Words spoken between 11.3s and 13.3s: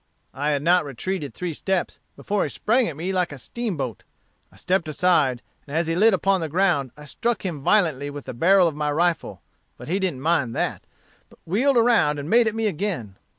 wheeled around and made at me again.